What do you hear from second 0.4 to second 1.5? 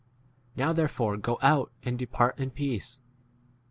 Now there fore go